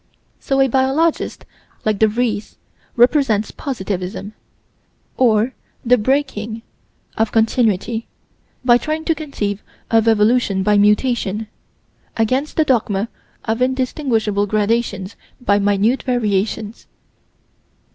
[0.39, 1.45] So a biologist
[1.85, 2.57] like De Vries
[2.95, 4.33] represents positivism,
[5.15, 5.53] or
[5.85, 6.63] the breaking
[7.19, 8.07] of Continuity,
[8.65, 9.61] by trying to conceive
[9.91, 11.45] of evolution by mutation
[12.17, 13.09] against the dogma
[13.45, 16.87] of indistinguishable gradations by "minute variations."